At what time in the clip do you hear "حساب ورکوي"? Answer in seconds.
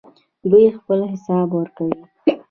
1.11-1.99